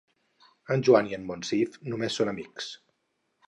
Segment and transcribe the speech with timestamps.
[0.75, 2.75] En Joan i en Monsif només són amics.